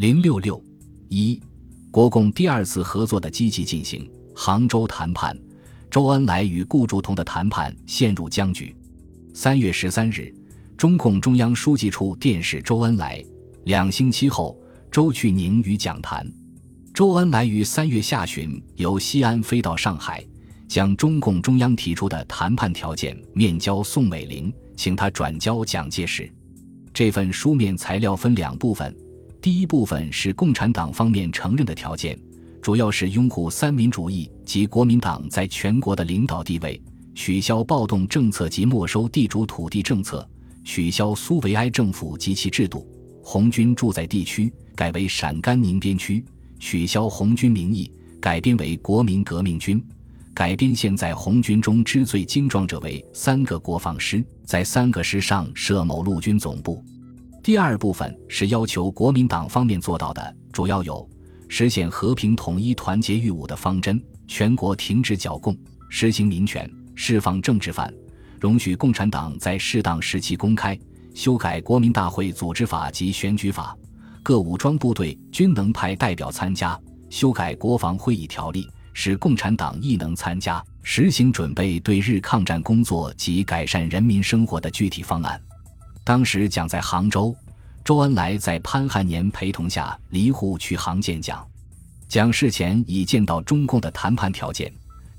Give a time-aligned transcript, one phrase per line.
[0.00, 0.58] 零六六
[1.10, 1.38] 一，
[1.90, 4.10] 国共第二次合作的积极进行。
[4.34, 5.38] 杭州谈判，
[5.90, 8.74] 周恩来与顾祝同的谈判陷入僵局。
[9.34, 10.34] 三月十三日，
[10.74, 13.22] 中共中央书记处电示周恩来，
[13.64, 14.58] 两星期后，
[14.90, 16.26] 周去宁与讲谈。
[16.94, 20.26] 周恩来于三月下旬由西安飞到上海，
[20.66, 26.32] 将中共中央提出的谈判条件面交宋美龄，请他转交蒋介石。
[26.94, 28.96] 这份书面材料分两部分，
[29.40, 32.18] 第一部分是共产党方面承认的条件，
[32.60, 36.80] 主要是拥护三民主义及国民党在全国的领导地位，
[37.14, 40.28] 取消暴动政策及没收地主土地政策，
[40.62, 42.86] 取消苏维埃政府及其制度，
[43.22, 46.22] 红军驻在地区改为陕甘宁边区。
[46.58, 49.82] 取消红军名义，改编为国民革命军，
[50.34, 56.84] 改编现在红军中之最精壮者为三个国防师，在三个师上设某陆军总部。
[57.42, 61.08] 第二部分是要求国民党方面做到的，主要有
[61.48, 65.56] 实现和平统一、团结御侮的方针，全国停止剿共，
[65.88, 67.92] 实行民权，释放政治犯，
[68.38, 70.78] 容许共产党在适当时期公开，
[71.14, 73.74] 修改国民大会组织法及选举法。
[74.22, 76.78] 各武装部队均能派代表参加，
[77.08, 85.40] 修改国防会议条例，使共产党亦能参加，实行准备对日抗战工作及改善人民生活的具体方案。
[86.04, 87.34] 当时蒋在杭州，
[87.84, 91.46] 周恩来在潘汉年陪同下离沪去杭见蒋。
[92.08, 94.72] 蒋事前已见到中共的谈判条件，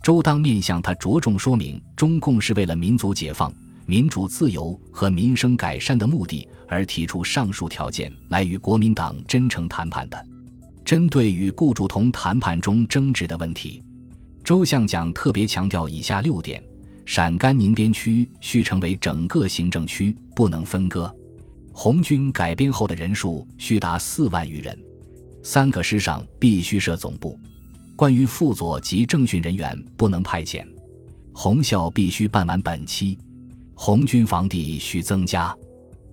[0.03, 3.53] 周当面向他着重说明，中共是为了民族解放。
[3.85, 10.25] 民主自由和民生改善的目的而提出上述条件来与国民党真诚谈判的。
[10.85, 13.83] 针对与顾祝同谈判中争执的问题，
[14.43, 16.63] 周向蒋特别强调以下六点：
[17.05, 21.07] 陕甘宁边区需成为整个行政区，不能分割；
[21.71, 24.75] 红军改编后的人数需达四万余人；
[25.43, 27.37] 三个师上必须设总部；
[27.95, 30.65] 关于副佐及政训人员不能派遣；
[31.31, 33.19] 红校必须办完本期。
[33.75, 35.55] 红军防地需增加。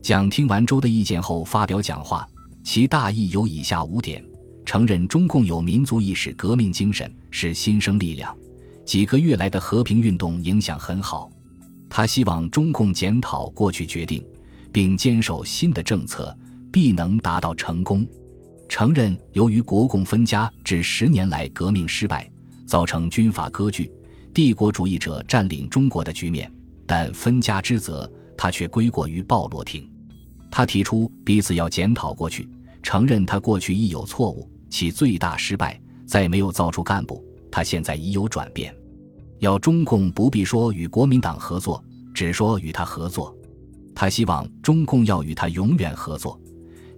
[0.03, 2.29] 蒋听完周的意见后发表讲话，
[2.63, 4.23] 其大意有以下五点：
[4.67, 8.37] 承认中共有民族意识、革命精神，是新生力量。
[8.85, 11.31] 几个月来的和平运动影响很好。
[11.89, 14.25] 他希望中共检讨过去决定，
[14.73, 16.37] 并坚守新的政策，
[16.71, 18.07] 必能达到成功。
[18.69, 22.31] 承认由于国共分家至十年来革命失败，
[22.67, 23.91] 造成军阀割据、
[24.35, 26.53] 帝国主义者占领中国的局面。
[26.87, 29.91] 但分家之责，他却归过于鲍罗廷。
[30.51, 32.49] 他提出彼此要检讨过去，
[32.83, 37.23] 承认他过去亦有错误，其最大失败在没有造出干部。
[37.51, 38.75] 他现在已有转变，
[39.41, 41.83] 要中共不必说与国民党合作，
[42.15, 43.35] 只说与他合作。
[43.95, 46.41] 他希望中共要与他永远合作，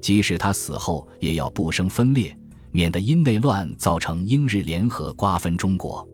[0.01, 2.37] 即使他死后也要不生分裂，
[2.71, 6.07] 免得因内乱造成英日联合瓜分中国。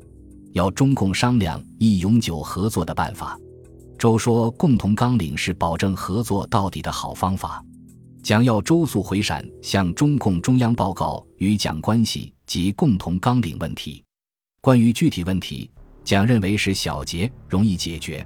[0.53, 3.39] 要中共商量一永久合作的办法。
[3.99, 7.65] 周说：“共同纲领是保证合作到底的好方法。”
[8.23, 14.03] 蒋要周速回陕向中共中央报告与蒋关系及共同纲领问题。
[14.61, 15.71] 关于具体问题，
[16.07, 18.25] 蒋认为是小节，容易解决。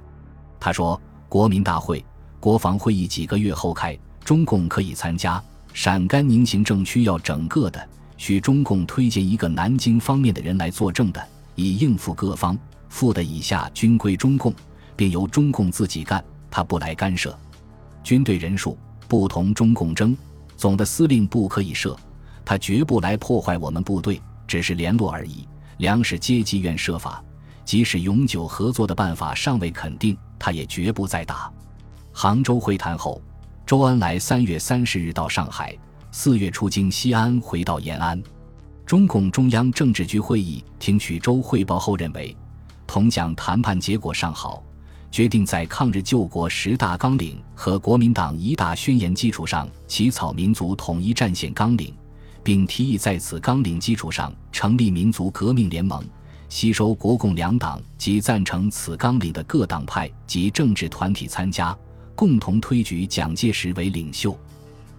[0.59, 2.05] 他说：“国民大会、
[2.39, 5.43] 国防会议几个月后开，中共可以参加。
[5.73, 12.55] 陕甘宁行政区要整个的，需中共推荐一个南京方面的人来作证的，以应付各方。
[12.87, 14.53] 附的以下均归中共。”
[14.95, 17.35] 并由中共自己干，他不来干涉。
[18.03, 18.77] 军队人数
[19.07, 20.15] 不同中共争，
[20.55, 21.97] 总的司令部可以设，
[22.45, 25.47] 他绝不来破坏我们部队，只是联络而已。
[25.77, 27.23] 粮食阶级愿设法，
[27.63, 31.51] 即使永久合作的办法尚未肯定，他也绝不再打。
[32.11, 33.21] 杭州会谈后，
[33.65, 35.77] 周恩来三月三十日到上海，
[36.11, 38.21] 四月出京西安回到延安。
[38.85, 42.35] 中共中央政治局会议听取周汇报后认为，
[42.85, 44.61] 同蒋谈判结果尚好。
[45.09, 51.93] 决定在抗日救国十大纲领和国民党一大宣言基础上起草民族统一战线纲领，
[52.41, 56.01] 并提议在此纲领基础上成立民族革命联盟，
[56.51, 61.75] 吸收国共两党及赞成此纲领的各党派及政治团体参加，
[62.13, 64.37] 共同推举蒋介石为领袖。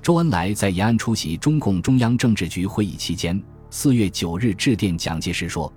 [0.00, 5.70] 周恩来在延安出席中共中央政治局会议期间，四月九日致电蒋介石说：“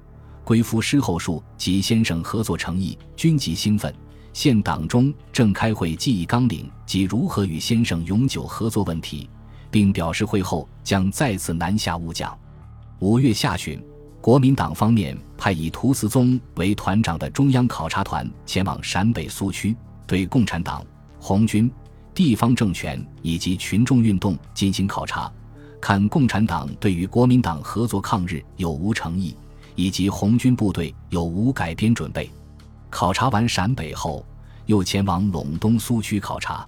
[0.46, 3.94] 归夫师后述及先生合作诚意，均极兴奋。”
[4.32, 9.30] 现党中正开会记忆纲领及如何与先生永久合作问题，
[9.70, 12.38] 并表示会后将再次南下务讲。
[13.00, 13.78] 五月下旬，
[14.26, 19.78] 国民党方面派以涂思宗为团长的中央考察团前往陕北苏区，
[20.08, 20.84] 对共产党、
[21.20, 21.72] 红军、
[22.16, 25.32] 地方政权以及群众运动进行考察，
[25.80, 29.38] 看共产党对于国民党合作抗日有无诚意，
[29.76, 32.28] 以及红军部队有无改编准备。
[32.90, 34.26] 考察完陕北后，
[34.66, 36.68] 又前往陇东苏区考察。